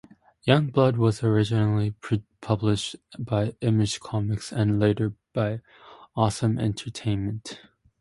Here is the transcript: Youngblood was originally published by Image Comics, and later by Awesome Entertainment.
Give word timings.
Youngblood 0.47 0.97
was 0.97 1.21
originally 1.21 1.93
published 2.41 2.95
by 3.19 3.53
Image 3.61 3.99
Comics, 3.99 4.51
and 4.51 4.79
later 4.79 5.13
by 5.31 5.61
Awesome 6.15 6.57
Entertainment. 6.57 7.59